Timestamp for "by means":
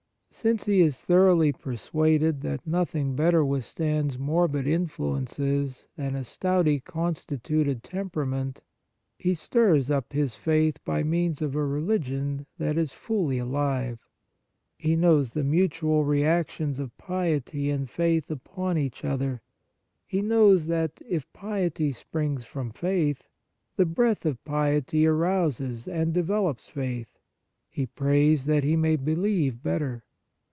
10.85-11.41